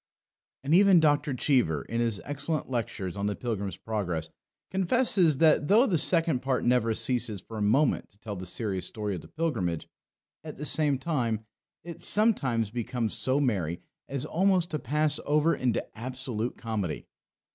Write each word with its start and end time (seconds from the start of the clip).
And 0.63 0.73
even 0.73 0.99
Dr. 0.99 1.35
Cheever, 1.35 1.83
in 1.83 2.01
his 2.01 2.19
excellent 2.25 2.71
lectures 2.71 3.15
on 3.15 3.27
the 3.27 3.35
Pilgrim's 3.35 3.77
Progress, 3.77 4.29
confesses 4.71 5.37
that 5.37 5.67
though 5.67 5.85
the 5.85 5.99
Second 5.99 6.41
Part 6.41 6.63
never 6.63 6.95
ceases 6.95 7.39
for 7.39 7.55
a 7.59 7.61
moment 7.61 8.09
to 8.09 8.17
tell 8.19 8.35
the 8.35 8.47
serious 8.47 8.87
story 8.87 9.13
of 9.13 9.21
the 9.21 9.27
Pilgrimage, 9.27 9.87
at 10.43 10.57
the 10.57 10.65
same 10.65 10.97
time, 10.97 11.45
it 11.83 12.01
sometimes 12.01 12.71
becomes 12.71 13.13
so 13.13 13.39
merry 13.39 13.79
as 14.09 14.25
almost 14.25 14.71
to 14.71 14.79
pass 14.79 15.19
over 15.23 15.53
into 15.53 15.85
absolute 15.95 16.57
comedy. 16.57 17.05